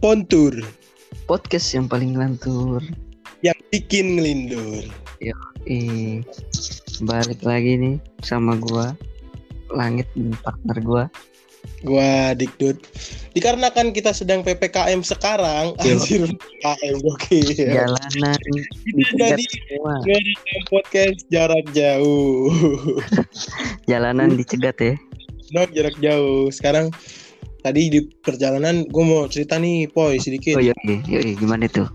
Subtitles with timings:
[0.00, 0.56] Pontur
[1.28, 2.80] podcast yang paling lantur.
[3.44, 4.84] yang bikin ngelindur.
[5.68, 6.24] Eh,
[7.04, 8.96] balik lagi nih sama gua
[9.68, 11.04] Langit dan partner gua.
[11.84, 12.80] Gua Dikdut.
[13.36, 16.00] Dikarenakan kita sedang PPKM sekarang, Yo.
[16.00, 17.46] anjir PPKM gokil.
[17.60, 18.40] Jalanan
[18.96, 19.94] dicegat Jadi semua.
[20.72, 22.48] podcast jarak jauh.
[23.92, 24.96] Jalanan dicegat ya.
[25.52, 26.48] Dok jarak jauh.
[26.48, 26.88] Sekarang
[27.60, 30.58] tadi di perjalanan gue mau cerita nih, Poy sedikit.
[30.58, 31.88] Oh iya, iya, iya, gimana tuh?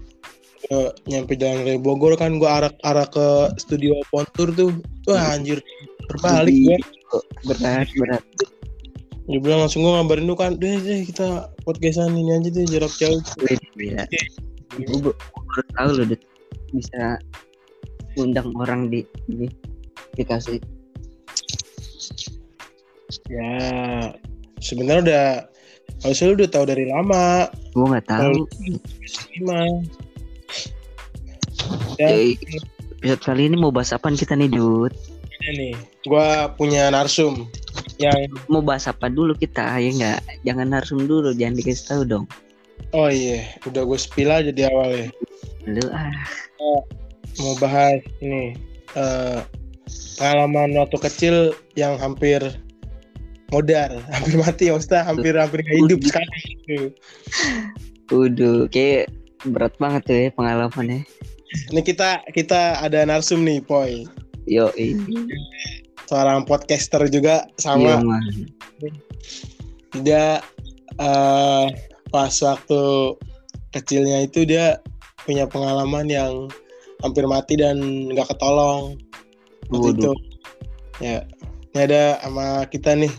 [0.65, 4.73] Gua nyampe jalan raya Bogor kan gue arah arah ke studio Pontur tuh.
[5.05, 5.61] Wah anjir
[6.09, 6.79] terbalik gue.
[7.45, 8.23] Berat, berat.
[9.25, 12.93] Dia bilang langsung gue ngabarin lu kan, deh deh kita podcastan ini aja deh jarak
[12.97, 13.21] jauh.
[14.85, 16.21] Gua gua baru tahu loh Dut.
[16.75, 17.15] bisa
[18.19, 19.47] undang orang di ini
[20.19, 20.59] dikasih
[23.31, 23.51] Ya,
[24.61, 25.25] sebenarnya udah
[26.03, 27.49] harusnya lu udah tahu dari lama.
[27.73, 28.47] gua nggak tahu
[29.35, 29.61] Lima.
[31.97, 32.35] Ya, Eh,
[32.99, 34.93] episode kali ini mau bahas apaan kita nih Dut?
[35.41, 35.73] Ini nih,
[36.05, 37.47] gua punya narsum
[37.95, 40.19] yang mau bahas apa dulu kita ya nggak?
[40.43, 42.25] Jangan narsum dulu jangan dikasih tahu dong.
[42.91, 45.07] Oh iya, udah gue spill aja di awal ya.
[45.65, 46.11] lu ah.
[47.39, 48.55] Mau bahas ini
[48.95, 49.39] eh,
[50.19, 51.35] pengalaman waktu kecil
[51.79, 52.39] yang hampir
[53.55, 56.39] modar, hampir mati Ustaz, hampir hampir nggak hidup sekarang.
[56.43, 56.77] gitu.
[58.11, 59.07] Udah, kayak
[59.47, 61.07] berat banget tuh ya pengalamannya.
[61.71, 64.03] Ini kita kita ada narsum nih, Poy.
[64.45, 65.31] Yo, ini
[66.05, 68.21] Seorang podcaster juga sama man.
[70.05, 70.37] dia
[71.01, 71.65] eh
[72.13, 72.83] pas waktu
[73.73, 74.77] kecilnya itu dia
[75.25, 76.47] punya pengalaman yang
[77.01, 77.81] hampir mati dan
[78.13, 78.95] nggak ketolong
[79.73, 80.17] waktu itu Waduh.
[81.01, 81.17] ya
[81.73, 83.11] ini ada sama kita nih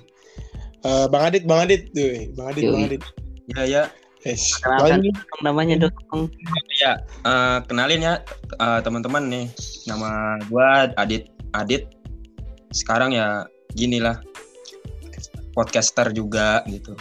[0.84, 2.72] Eh, Bang Adit Bang Adit tuh Bang Adit Yoi.
[2.74, 3.02] Bang Adit
[3.46, 3.82] Ya ya,
[4.26, 4.58] yes.
[4.58, 5.06] Kenalkan
[5.46, 6.26] namanya dong.
[6.82, 6.98] ya.
[7.22, 8.14] eh, kenalin ya
[8.58, 9.46] eh, teman-teman nih.
[9.86, 11.86] Nama gua Adit Adit.
[12.74, 13.46] Sekarang ya
[13.78, 14.18] gini lah.
[15.54, 16.98] Podcaster juga gitu.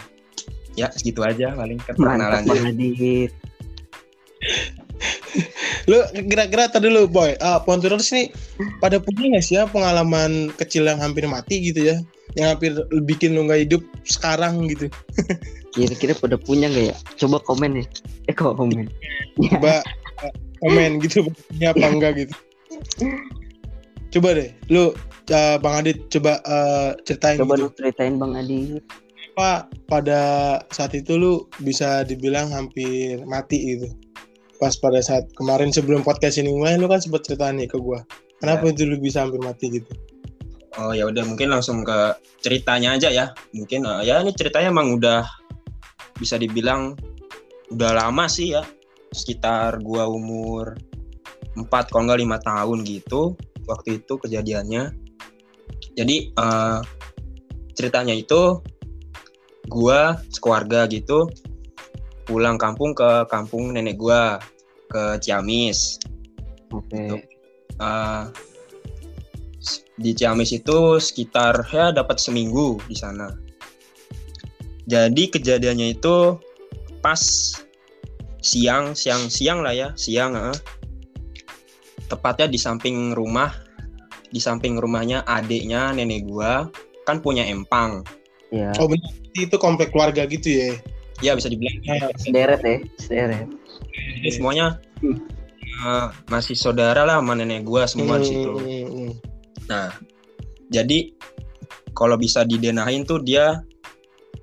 [0.78, 1.82] Ya, segitu aja paling.
[1.98, 3.34] Bang Adit.
[5.90, 8.32] Lu kira-kira tadi dulu boy ah Ponturers nih
[8.80, 11.96] pada punya nggak sih ya pengalaman kecil yang hampir mati gitu ya
[12.34, 12.72] yang hampir
[13.04, 14.88] bikin lu nggak hidup sekarang gitu
[15.76, 16.96] Kira-kira pada punya nggak ya?
[17.20, 17.84] Coba komen ya.
[18.32, 18.88] Eh kok komen?
[19.36, 19.84] coba
[20.24, 20.32] eh,
[20.64, 22.34] komen gitu punya apa enggak gitu
[24.16, 24.96] coba deh lu
[25.28, 28.80] eh, bang Adit coba eh, ceritain Coba gitu lu ceritain Bang Adit.
[29.36, 30.20] apa pada
[30.72, 33.92] saat itu lu bisa dibilang hampir mati gitu
[34.56, 38.04] pas pada saat kemarin sebelum podcast ini mulai lu kan sempat cerita nih ke gua
[38.40, 39.92] kenapa itu lu bisa hampir mati gitu
[40.76, 43.32] Oh ya udah mungkin langsung ke ceritanya aja ya.
[43.56, 45.24] Mungkin eh, ya ini ceritanya emang udah
[46.20, 46.92] bisa dibilang
[47.72, 48.62] udah lama sih ya.
[49.08, 50.76] Sekitar gua umur
[51.56, 54.92] 4 kalau nggak lima tahun gitu waktu itu kejadiannya.
[55.96, 56.80] Jadi eh,
[57.72, 58.60] ceritanya itu
[59.72, 61.32] gua sekeluarga gitu
[62.26, 64.42] pulang kampung ke kampung nenek gua
[64.90, 66.02] ke Ciamis.
[66.74, 67.22] Oke.
[67.78, 68.22] Eh,
[69.96, 73.30] di Ciamis itu sekitar ya dapat seminggu di sana.
[74.86, 76.38] Jadi kejadiannya itu
[77.02, 77.18] pas
[78.42, 80.34] siang, siang, siang lah ya, siang.
[80.34, 80.58] eh.
[82.06, 83.50] Tepatnya di samping rumah,
[84.30, 86.70] di samping rumahnya adiknya nenek gua
[87.06, 88.02] kan punya empang.
[88.54, 88.70] Ya.
[88.78, 90.78] oh benar itu komplek keluarga gitu ya
[91.20, 93.48] Ya bisa dibilang Nah, Sederet ya, sederet.
[94.20, 95.16] Jadi semuanya Hmm.
[95.76, 98.52] eh, masih saudara lah sama nenek gua semua di situ.
[98.52, 99.10] hmm, hmm.
[99.68, 99.92] Nah,
[100.68, 101.12] jadi
[101.92, 103.60] kalau bisa didenahin tuh dia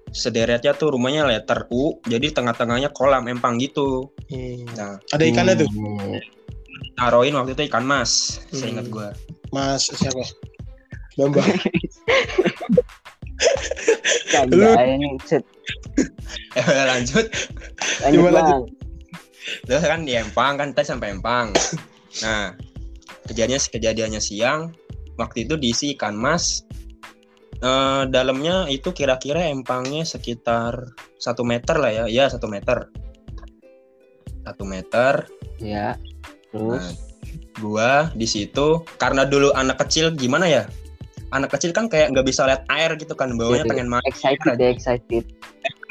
[0.09, 4.13] sederetnya tuh rumahnya letter U, jadi tengah-tengahnya kolam empang gitu.
[4.29, 4.61] Hmm.
[4.77, 6.21] Nah, ada ikannya tuh Hmm.
[6.95, 8.73] taruhin waktu itu ikan mas, saya Hmm.
[8.77, 9.07] ingat gua.
[9.49, 10.21] mas siapa
[11.13, 11.45] Bambang
[14.31, 14.73] Canda
[15.25, 15.43] set.
[16.53, 17.25] Eh, udah lanjut,
[18.05, 18.61] Lanjut Bang.
[19.65, 21.49] terus kan di empang kan tadi sampai empang.
[22.21, 22.53] Nah,
[23.25, 24.69] kejadiannya kejadiannya siang,
[25.17, 26.65] waktu itu diisi ikan mas.
[27.57, 32.89] Eh, dalamnya itu kira-kira empangnya sekitar satu meter lah ya, ya satu meter.
[34.43, 35.25] Satu meter,
[35.57, 35.95] Ya.
[36.51, 36.93] Terus Nah,
[37.63, 40.63] gua di situ karena dulu anak kecil gimana ya?
[41.33, 44.53] Anak kecil kan kayak nggak bisa lihat air gitu kan, bawanya Iya, pengen main excited
[44.53, 45.25] deh, excited.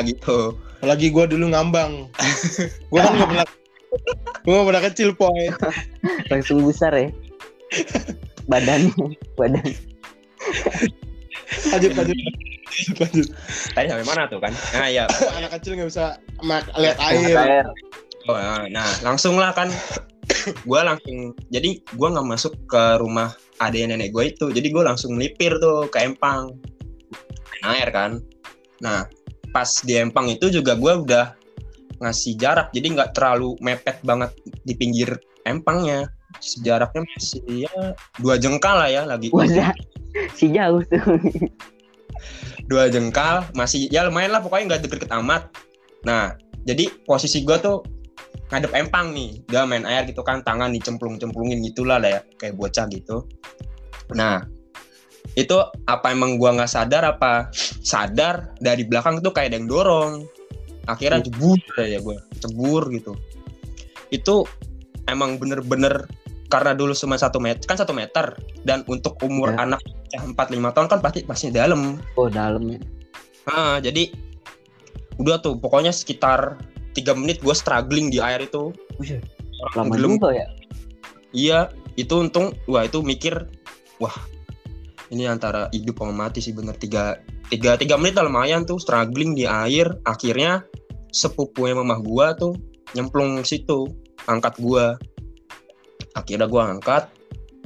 [0.00, 0.54] gitu.
[0.78, 2.10] apalagi gua dulu ngambang
[2.90, 3.46] gua kan nggak pernah
[4.42, 5.46] gua nggak pernah kecil poy
[6.26, 7.06] Langsung besar ya.
[8.44, 9.66] Badannya, badan.
[11.70, 12.18] lanjut lanjut
[12.98, 13.26] lanjut
[13.70, 15.04] tadi sampai mana tuh kan nah ya
[15.36, 17.36] anak kecil nggak bisa mak- lihat Air.
[17.36, 17.66] air
[18.22, 18.38] Oh,
[18.70, 19.66] nah langsung lah kan
[20.62, 21.16] gue langsung
[21.50, 24.46] jadi gue nggak masuk ke rumah adek nenek gue itu.
[24.50, 26.58] Jadi gue langsung melipir tuh ke empang.
[27.54, 28.18] Main air kan.
[28.82, 29.06] Nah
[29.54, 31.38] pas di empang itu juga gue udah
[32.02, 32.74] ngasih jarak.
[32.74, 34.34] Jadi nggak terlalu mepet banget
[34.66, 35.14] di pinggir
[35.46, 36.10] empangnya.
[36.64, 39.30] Jaraknya masih ya dua jengkal lah ya lagi.
[39.30, 39.70] Wadah,
[40.34, 41.20] si jauh tuh.
[42.70, 45.52] dua jengkal masih ya lumayan lah pokoknya nggak deket-deket amat.
[46.02, 46.34] Nah
[46.66, 47.84] jadi posisi gue tuh
[48.52, 52.84] ngadep empang nih dia main air gitu kan tangan dicemplung-cemplungin gitulah lah ya kayak bocah
[52.93, 53.25] gitu.
[54.12, 54.44] Nah
[55.32, 55.56] itu
[55.88, 57.49] apa emang gua nggak sadar apa?
[57.81, 60.12] Sadar dari belakang tuh kayak ada yang dorong.
[60.84, 63.16] Akhirnya jebur ya gue cebur gitu.
[64.12, 64.44] Itu
[65.08, 66.05] emang bener-bener
[66.52, 68.37] karena dulu cuma satu meter kan satu meter
[68.69, 69.64] dan untuk umur Ya.
[69.64, 69.81] anak
[70.12, 71.96] empat lima tahun kan pasti pasti dalam.
[72.20, 72.76] Oh dalamnya.
[73.48, 74.12] Ah, jadi
[75.16, 76.60] udah tuh pokoknya sekitar
[76.92, 78.72] tiga menit gue struggling di air itu.
[79.76, 80.18] Lama gelem.
[80.18, 80.46] juga ya.
[81.32, 81.60] Iya,
[81.96, 83.48] itu untung wah itu mikir
[84.00, 84.14] wah
[85.12, 87.20] ini antara hidup sama mati sih bener tiga
[87.52, 90.64] tiga tiga menit lah lumayan tuh struggling di air akhirnya
[91.12, 92.56] sepupunya mamah gua tuh
[92.96, 93.92] nyemplung situ
[94.24, 94.96] angkat gua
[96.16, 97.12] akhirnya gua angkat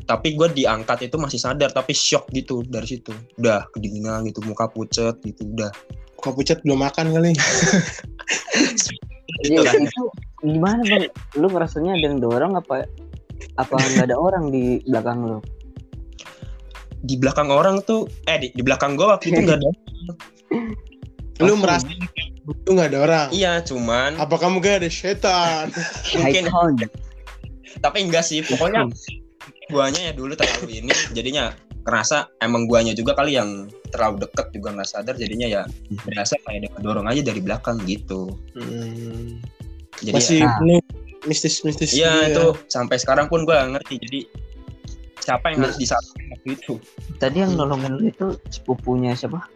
[0.06, 3.10] tapi gue diangkat itu masih sadar tapi shock gitu dari situ
[3.42, 5.74] udah kedinginan gitu muka pucet gitu udah
[6.14, 7.34] kok pucat belum makan kali
[9.42, 9.80] Itu Iya, kan.
[9.84, 10.02] itu
[10.40, 11.04] gimana bang?
[11.36, 12.88] Lu ngerasanya ada yang dorong apa?
[13.60, 15.38] Apa nggak ada orang di belakang lu?
[17.06, 19.70] di belakang orang tuh eh di, di belakang gua waktu itu nggak ada
[21.44, 25.70] lu Oh, merasa itu nggak ada orang iya cuman apakah mungkin ada setan
[26.18, 26.74] mungkin Icon.
[27.78, 28.90] tapi enggak sih pokoknya
[29.70, 31.54] guanya ya dulu terlalu ini jadinya
[31.86, 35.62] kerasa emang guanya juga kali yang terlalu deket juga nggak sadar jadinya ya
[36.02, 39.38] berasa kayak ada dorong aja dari belakang gitu Hmm,
[40.02, 40.56] jadi masih Nah.
[40.58, 40.80] penuh
[41.24, 44.20] mistis-mistis ya, iya gitu itu sampai sekarang pun gua nggak ngerti jadi
[45.18, 46.74] siapa yang harus disalahkan waktu itu
[47.16, 49.46] Tadi yang nolongin lu itu sepupunya siapa?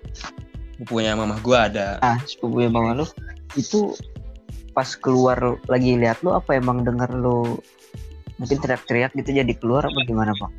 [0.80, 3.06] punya mamah gua ada Ah, sepupunya bang lu
[3.52, 3.92] itu
[4.70, 5.36] pas keluar
[5.66, 7.58] lagi lihat lu apa emang denger lu
[8.38, 10.50] mungkin teriak-teriak gitu jadi keluar apa gimana pak?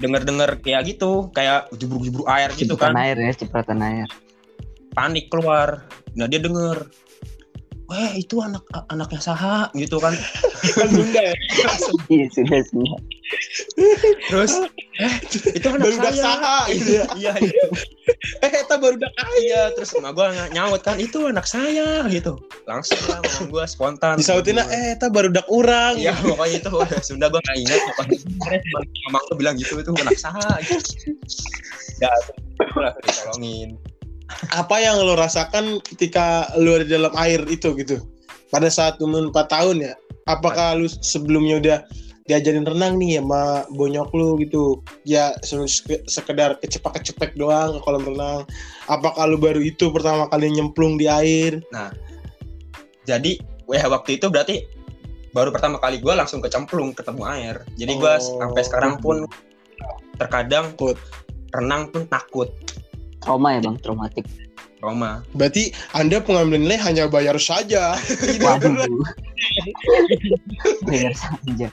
[0.00, 4.08] Denger-denger kayak gitu kayak jebur-jebur air gitu Cipratan kan air ya, cipratan air.
[4.92, 5.84] panik keluar
[6.16, 6.88] nah dia denger
[7.86, 10.10] Wah itu anak anaknya saha gitu kan
[10.78, 11.34] kan Sunda ya
[12.10, 12.98] Iya sudah sudah.
[14.30, 14.52] Terus
[14.96, 15.14] eh
[15.52, 16.22] itu anak baru saya.
[16.22, 16.58] saha.
[16.70, 17.32] Gitu ya iya.
[18.42, 19.10] Eh kita baru udah
[19.42, 19.62] iya.
[19.74, 22.38] Terus sama gue nyaut kan itu anak saya gitu.
[22.70, 24.14] Langsung lah ngomong gue spontan.
[24.18, 26.70] Disautin eh kita baru udah kurang iya pokoknya itu.
[26.70, 28.18] Udah Sunda gue gak ingat pokoknya.
[29.10, 31.14] Mamang tuh bilang gitu itu anak saya gitu
[32.02, 32.10] ya
[32.62, 33.70] itu lah ditolongin.
[34.54, 38.02] Apa yang lo rasakan ketika lo ada di dalam air itu gitu?
[38.50, 39.94] Pada saat umur 4 tahun ya
[40.26, 41.78] apakah lu sebelumnya udah
[42.26, 48.42] diajarin renang nih sama bonyok lu gitu ya se- sekedar kecepak-kecepek doang ke kolam renang
[48.86, 51.58] apakah lu baru itu pertama kali nyemplung di air
[53.02, 54.62] jadi ya waktu itu berarti
[55.30, 58.38] baru pertama kali gue langsung kecemplung ketemu air jadi gue Oh.
[58.40, 59.24] sampai sekarang pun
[60.16, 60.96] terkadang Takut.
[61.52, 62.48] renang pun takut
[63.16, 64.24] Trauma ya bang, traumatik.
[64.76, 67.94] trauma berarti anda pengambil nilai hanya bayar saja
[68.42, 68.72] Waduh.
[70.84, 71.68] Bayar saja.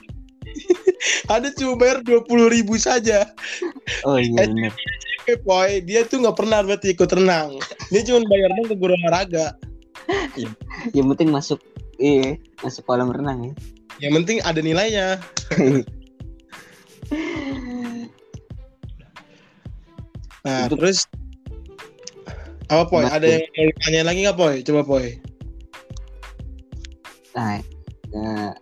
[1.32, 3.28] anda cuma bayar dua puluh ribu saja.
[4.08, 4.72] Oh iya benar.
[5.24, 5.80] Eh, boy.
[5.84, 7.56] Dia tuh nggak pernah berarti ikut renang.
[7.88, 9.56] Dia cuma bayar dong ke guru olahraga.
[10.92, 11.60] Yang penting masuk
[11.96, 13.52] iya masuk kolam renang ya.
[14.02, 15.22] yang penting ada nilainya.
[20.44, 21.08] Nah Itu- terus?
[22.68, 25.06] Apa poy ada yang mau tanya lagi nggak poy coba poy
[27.34, 27.60] Nah,
[28.08, 28.56] da-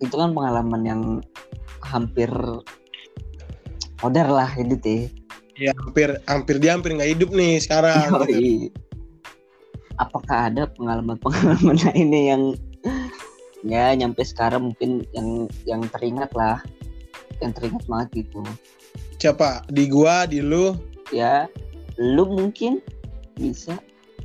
[0.00, 1.02] itu kan pengalaman yang
[1.84, 2.28] hampir
[4.00, 5.02] modar lah itu teh.
[5.60, 8.32] ya hampir hampir dia hampir nggak hidup nih sekarang gitu.
[8.32, 8.52] Yoi.
[10.00, 12.42] Apakah ada pengalaman-pengalaman lainnya yang
[13.60, 16.64] ya nyampe sekarang mungkin yang yang teringat lah,
[17.44, 18.40] yang teringat banget gitu.
[19.20, 20.72] siapa di gua di lu
[21.12, 21.44] Ya,
[22.00, 22.80] lu mungkin
[23.36, 23.76] bisa.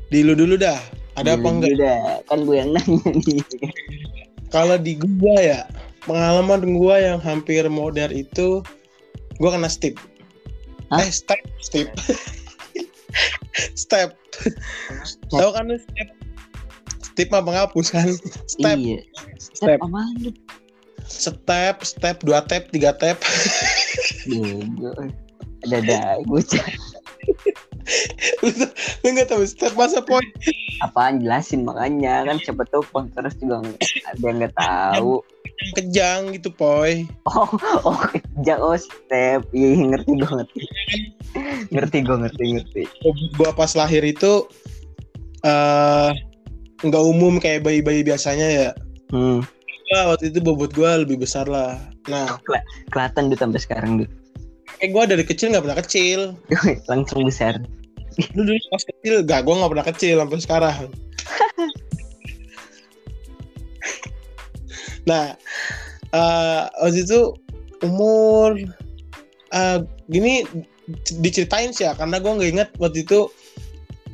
[0.08, 0.80] di lu dulu dah
[1.20, 2.00] ada apa enggak Udah,
[2.32, 3.40] kan gue yang nanya nih.
[4.56, 5.62] Kalau di gua ya
[6.08, 8.64] pengalaman gua yang hampir modern itu
[9.44, 10.00] gua kena step
[10.96, 11.04] Hah?
[11.04, 11.92] eh step step.
[13.76, 14.10] Step.
[15.32, 16.08] Tahu kan step?
[17.00, 18.08] Step mah penghapus kan?
[18.46, 18.78] Step.
[18.78, 19.00] Iya.
[19.40, 19.80] step.
[19.80, 20.36] Step apaan
[21.06, 23.20] step step dua tap tiga tap.
[24.28, 24.92] Bego.
[25.66, 26.68] Ada ada bocah.
[29.02, 30.24] Lu nggak tahu step masa poin
[30.78, 33.64] Apaan jelasin makanya kan siapa tahu Ponturus juga
[34.06, 35.24] ada yang nggak tahu.
[35.46, 37.48] yang kejang gitu poy Oh,
[37.84, 39.46] oh kejak oh step.
[39.50, 40.60] Iya ngerti gue ngerti.
[41.70, 42.82] Ngerti gue ngerti ngerti.
[43.34, 44.46] gua pas lahir itu
[45.42, 46.12] eh
[46.78, 48.70] nggak umum kayak bayi-bayi biasanya ya
[49.08, 49.46] Hmm.
[49.94, 52.26] Wah, waktu itu bobot gua lebih besar lah nah
[52.90, 54.10] Kelihatan tuh sampai sekarang tuh.
[54.76, 56.20] eh gua dari kecil nggak pernah kecil
[56.92, 57.62] Langsung besar.
[58.36, 60.78] Lu dulu pas kecil gak gua nggak pernah kecil sampai sekarang.
[65.06, 65.38] Nah
[66.16, 67.38] eh waktu itu
[67.86, 68.58] umur
[69.54, 69.78] eh
[70.10, 70.42] gini
[71.22, 73.30] diceritain sih ya karena gua nggak inget waktu itu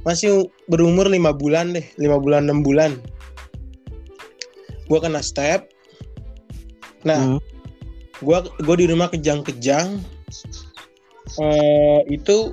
[0.03, 2.99] masih berumur lima bulan deh lima bulan enam bulan.
[4.91, 5.71] Gua kena step.
[7.07, 7.39] Nah Hmm.
[8.19, 10.03] gua gua di rumah kejang-kejang.
[11.39, 12.51] Eh itu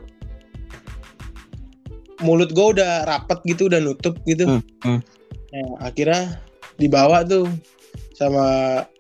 [2.21, 5.01] mulut gua udah rapet gitu udah nutup gitu Hmm, hmm.
[5.49, 6.39] Nah, akhirnya
[6.77, 7.49] dibawa tuh
[8.13, 8.45] sama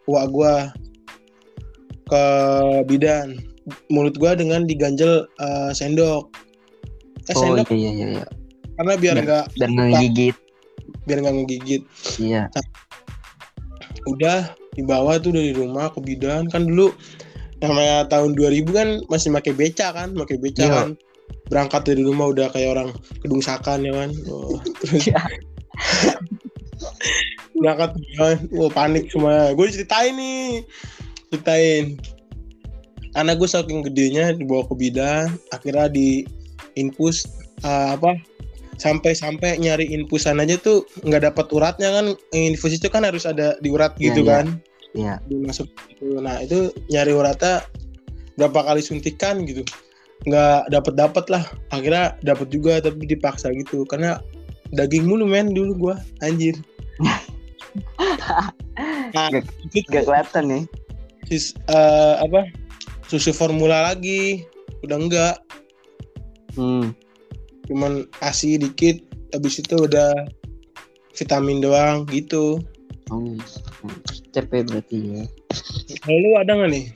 [0.05, 0.55] uak gua
[2.05, 2.23] ke
[2.85, 3.37] bidan
[3.89, 6.33] mulut gua dengan diganjel eh, sendok
[7.23, 8.27] eh Oh sendok iya iya iya.
[8.75, 10.37] karena biar Biar- nggak Dan ngegigit.
[11.05, 11.83] biar nggak ngegigit
[12.17, 12.43] Iya.
[14.07, 14.39] udah
[14.73, 16.95] dibawa tuh dari rumah ke bidan kan dulu
[17.59, 20.73] namanya tahun 2000 kan masih pakai beca kan pakai beca Iya.
[20.73, 20.89] kan
[21.49, 22.88] berangkat dari rumah udah kayak orang
[23.25, 25.08] kedung sakan ya kan Oh, terus.
[25.08, 25.20] Iya.
[27.58, 29.50] berangkat kan wah panik semua.
[29.56, 30.62] Gue ceritain nih.
[31.32, 31.99] Ceritain.
[33.16, 36.23] Anak gue saking gedenya dibawa ke bidan akhirnya di
[36.78, 37.26] infus
[37.66, 38.14] eh, apa
[38.78, 42.06] sampai-sampai nyari infusan aja tuh nggak dapat uratnya kan.
[42.30, 44.30] Infus itu kan harus ada diurat Iya, gitu iya.
[44.30, 44.47] kan.
[44.97, 45.14] Iya.
[45.44, 46.16] masuk gitu.
[46.25, 47.61] nah itu nyari uratnya
[48.40, 49.61] berapa kali suntikan gitu
[50.28, 51.44] nggak dapat dapat lah.
[51.68, 53.82] Akhirnya dapat juga tapi dipaksa gitu.
[53.85, 54.20] Karena
[54.70, 55.97] daging mulu men dulu gua.
[56.20, 56.56] Anjir.
[59.11, 60.64] Nah, Gak- itu Gak kelihatan nih.
[61.26, 62.47] sis- eh, apa?
[63.08, 64.44] Susu formula lagi.
[64.85, 65.37] Udah enggak
[66.54, 66.90] Hmm.
[67.66, 68.99] cuman asi dikit
[69.30, 70.11] habis itu udah
[71.12, 72.58] vitamin doang gitu.
[73.11, 73.35] Oh,
[74.30, 75.23] capek berarti ya.
[76.04, 76.87] lalu ada nggak nih?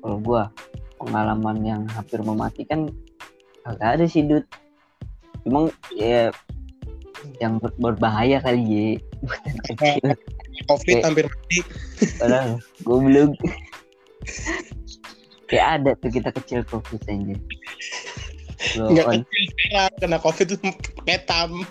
[0.00, 0.42] Kalau gua
[1.00, 2.92] pengalaman yang hampir mematikan
[3.64, 4.44] agak ada sih Dut.
[5.42, 6.28] Cuma ya
[7.40, 8.84] yang ber- berbahaya kali ya
[9.24, 10.08] buat anak kecil.
[10.68, 11.04] covid Oke.
[11.04, 11.58] hampir mati
[12.20, 13.32] Padahal goblok.
[15.48, 17.36] Kayak ada tuh kita kecil covid aja.
[18.76, 20.58] Nggak kecil sekarang kena covid tuh
[21.00, 21.64] pakai tam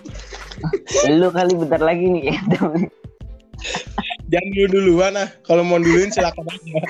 [1.22, 2.90] Lu kali bentar lagi nih kayak
[4.30, 6.80] jangan dulu duluan ah kalau mau duluin silakan aja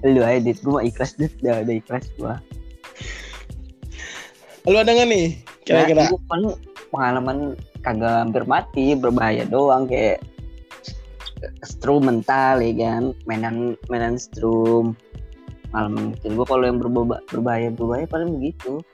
[0.00, 2.34] Lu aja dit, gua mah ikhlas dit, udah, udah ikhlas gua.
[4.68, 5.26] lu ada nggak nih
[5.64, 6.52] kira-kira Nah, paling
[6.92, 7.38] pengalaman
[7.80, 10.20] kagak hampir mati, berbahaya doang kayak
[11.64, 14.92] strum mental ya kan, mainan mainan strum.
[15.72, 18.84] Pengalaman kecil gua kalau yang berbahaya berbahaya berbahaya paling begitu.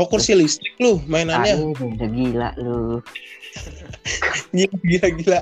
[0.00, 3.04] oh kursi listrik lu mainannya Aduh, udah gila lu.
[4.56, 5.40] gila gila gila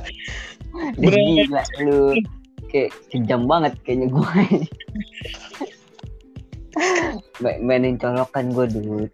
[0.99, 1.47] Bener.
[1.47, 2.19] gila lu.
[2.71, 4.07] Kayak kejam banget kayaknya.
[7.43, 9.11] Ma- mainin colokan gua dulu.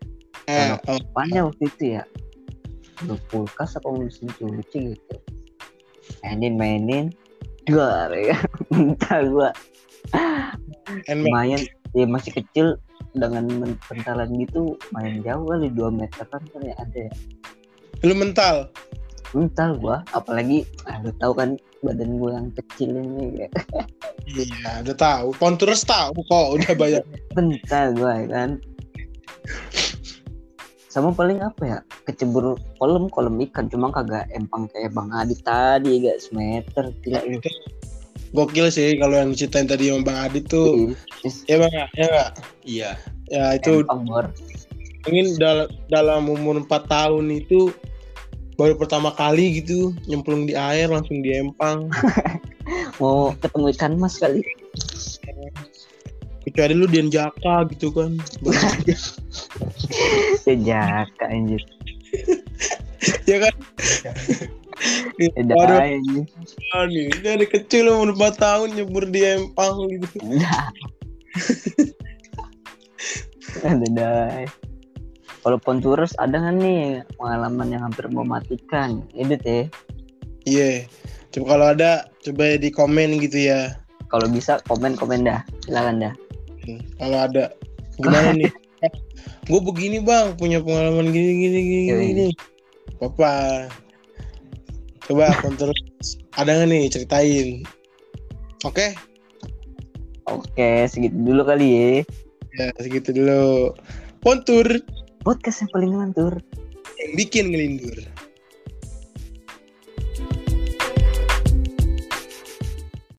[0.47, 2.03] oh, Apanya waktu itu ya?
[3.09, 5.17] Lu kulkas apa mesin cuci gitu.
[6.21, 7.05] Mainin mainin.
[7.65, 8.37] Duar ya.
[9.33, 9.51] Gua.
[10.13, 11.33] handmade.
[11.33, 11.63] Lumayan.
[11.97, 12.77] Ya masih kecil
[13.17, 13.49] dengan
[13.89, 17.13] pentalan gitu main jauh kali 2 meter kan kan ya ada ya.
[18.05, 18.69] lu mental
[19.35, 21.51] Mental gua apalagi ah, lu tahu kan
[21.87, 23.49] badan gua yang kecil ini ya.
[24.27, 27.03] iya udah tahu Ponturus tahu kok udah banyak
[27.39, 28.51] Bentar gua ya kan.
[30.89, 31.79] Sama paling apa ya?
[32.05, 37.39] Kecebur kolam kolam ikan cuma kagak empang kayak Bang Adi tadi gak semeter gila lu.
[38.35, 40.93] gokil sih kalau yang diceritain tadi sama Bang Adit tuh
[41.47, 42.31] ya bang ya nggak
[42.67, 42.91] Iya.
[43.31, 44.03] ya itu empang
[45.07, 47.71] mungkin dal- dalam umur 4 tahun itu
[48.57, 51.93] baru pertama kali gitu nyemplung di air langsung diempang
[52.99, 54.43] Mau ketemu ikan mas kali.
[56.43, 58.19] kecuali lu Dian Jaka gitu kan
[60.47, 61.63] Sejak anjir.
[63.31, 63.55] ya kan
[65.17, 66.21] Beda aja.
[66.87, 70.71] nih dari kecil umur 4 tahun nyebur di empang gitu Nah.
[73.63, 74.47] Beda.
[75.47, 79.07] Kalau Ponturus ada nggak nih pengalaman yang hampir mematikan?
[79.15, 79.71] Itu teh.
[80.43, 80.91] iya.
[81.31, 83.79] Coba kalau ada coba di komen gitu ya.
[84.11, 85.47] Kalau bisa komen komen dah.
[85.63, 86.15] Silakan dah.
[86.99, 87.55] kalau ada.
[87.95, 88.51] Gimana nih?
[89.47, 90.35] Gue begini bang.
[90.35, 92.07] Punya pengalaman gini gini gini Yoi.
[92.11, 92.29] gini.
[92.99, 93.31] apa
[95.07, 95.71] coba kontrol
[96.35, 96.83] ada nggak nih?
[96.91, 97.63] Ceritain.
[98.67, 98.99] Oke?
[100.27, 101.87] Oke, segitu dulu kali ya.
[102.59, 103.71] ya segitu dulu.
[104.27, 104.67] Pontur
[105.27, 106.39] Podcast yang paling ngelantur.
[107.03, 107.99] yang bikin ngelindur